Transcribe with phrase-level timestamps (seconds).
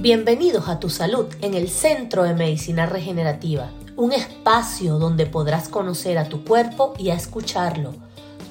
[0.00, 6.16] Bienvenidos a Tu Salud en el Centro de Medicina Regenerativa, un espacio donde podrás conocer
[6.16, 7.92] a tu cuerpo y a escucharlo.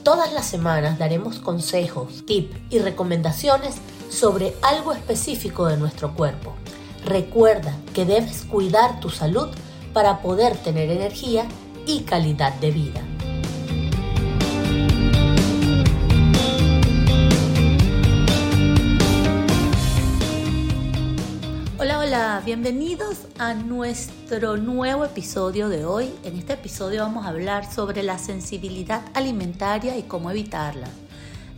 [0.04, 3.78] Todas las semanas daremos consejos, tips y recomendaciones
[4.12, 6.54] sobre algo específico de nuestro cuerpo.
[7.04, 9.48] Recuerda que debes cuidar tu salud
[9.92, 11.48] para poder tener energía
[11.88, 13.02] y calidad de vida.
[22.50, 26.12] Bienvenidos a nuestro nuevo episodio de hoy.
[26.24, 30.88] En este episodio vamos a hablar sobre la sensibilidad alimentaria y cómo evitarla.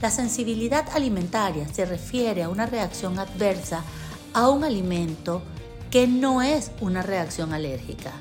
[0.02, 3.86] La sensibilidad alimentaria se refiere a una reacción adversa
[4.34, 5.42] a un alimento
[5.90, 8.12] que no es una reacción alérgica.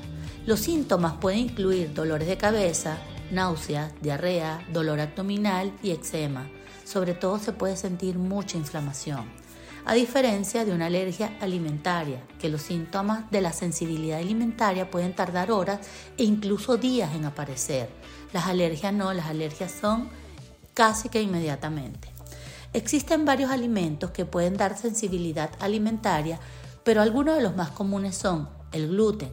[0.45, 2.99] Los síntomas pueden incluir dolores de cabeza,
[3.31, 6.49] náuseas, diarrea, dolor abdominal y eczema.
[6.85, 9.40] Sobre todo se puede sentir mucha inflamación
[9.85, 15.51] a diferencia de una alergia alimentaria, que los síntomas de la sensibilidad alimentaria pueden tardar
[15.51, 15.79] horas
[16.17, 17.89] e incluso días en aparecer.
[18.33, 20.09] Las alergias no, las alergias son
[20.73, 22.09] casi que inmediatamente.
[22.73, 26.39] Existen varios alimentos que pueden dar sensibilidad alimentaria,
[26.83, 29.31] pero algunos de los más comunes son el gluten.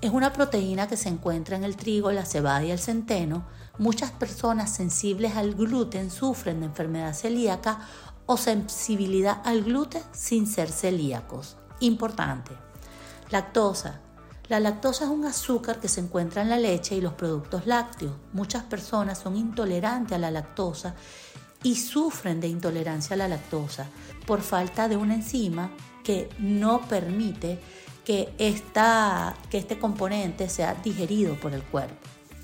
[0.00, 3.46] Es una proteína que se encuentra en el trigo, la cebada y el centeno.
[3.78, 7.80] Muchas personas sensibles al gluten sufren de enfermedad celíaca
[8.26, 11.56] o sensibilidad al gluten sin ser celíacos.
[11.80, 12.52] Importante.
[13.30, 14.00] Lactosa.
[14.48, 18.12] La lactosa es un azúcar que se encuentra en la leche y los productos lácteos.
[18.32, 20.94] Muchas personas son intolerantes a la lactosa
[21.62, 23.86] y sufren de intolerancia a la lactosa
[24.26, 25.70] por falta de una enzima
[26.02, 27.58] que no permite
[28.04, 31.96] que, esta, que este componente sea digerido por el cuerpo.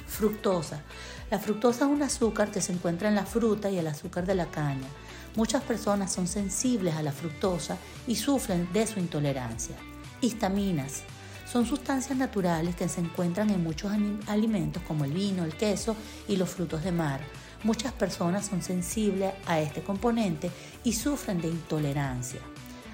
[0.06, 0.82] Fructosa.
[1.30, 4.34] La fructosa es un azúcar que se encuentra en la fruta y el azúcar de
[4.34, 4.88] la caña.
[5.36, 9.76] Muchas personas son sensibles a la fructosa y sufren de su intolerancia.
[10.20, 11.02] Histaminas
[11.50, 13.92] son sustancias naturales que se encuentran en muchos
[14.26, 15.96] alimentos como el vino, el queso
[16.28, 17.20] y los frutos de mar.
[17.62, 20.50] Muchas personas son sensibles a este componente
[20.84, 22.40] y sufren de intolerancia.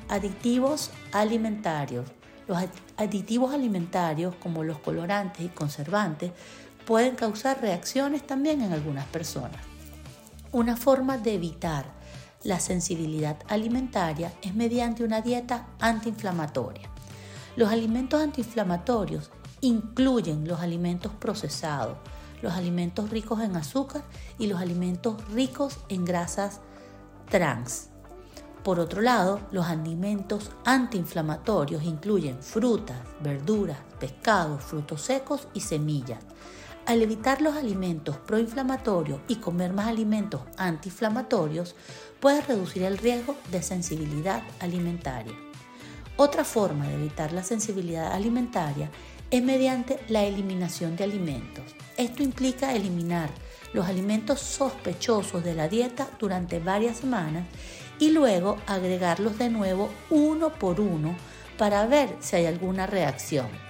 [0.09, 2.07] Aditivos alimentarios.
[2.49, 2.59] Los
[2.97, 6.33] aditivos alimentarios como los colorantes y conservantes
[6.87, 9.61] pueden causar reacciones también en algunas personas.
[10.53, 11.97] Una forma de evitar
[12.45, 16.89] la sensibilidad alimentaria es mediante una dieta antiinflamatoria.
[17.57, 19.31] Los alimentos antiinflamatorios
[19.61, 21.97] incluyen los alimentos procesados,
[22.43, 24.03] los alimentos ricos en azúcar
[24.39, 26.61] y los alimentos ricos en grasas
[27.31, 27.89] trans.
[28.63, 36.19] Por otro lado, los alimentos antiinflamatorios incluyen frutas, verduras, pescados, frutos secos y semillas.
[36.87, 41.75] Al evitar los alimentos proinflamatorios y comer más alimentos antiinflamatorios,
[42.21, 45.35] puedes reducir el riesgo de sensibilidad alimentaria.
[46.17, 48.89] Otra forma de evitar la sensibilidad alimentaria
[49.33, 51.65] es mediante la eliminación de alimentos.
[51.97, 53.31] Esto implica eliminar
[53.73, 57.49] los alimentos sospechosos de la dieta durante varias semanas
[57.99, 61.17] y luego agregarlos de nuevo uno por uno
[61.59, 63.66] para ver si hay alguna reacción.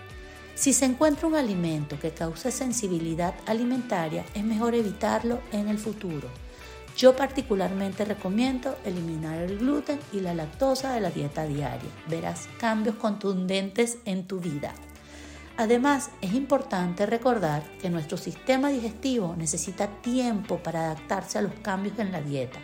[0.56, 6.28] Si se encuentra un alimento que cause sensibilidad alimentaria, es mejor evitarlo en el futuro.
[6.96, 11.90] Yo particularmente recomiendo eliminar el gluten y la lactosa de la dieta diaria.
[12.08, 14.72] Verás cambios contundentes en tu vida.
[15.58, 21.98] Además, es importante recordar que nuestro sistema digestivo necesita tiempo para adaptarse a los cambios
[21.98, 22.58] en la dieta,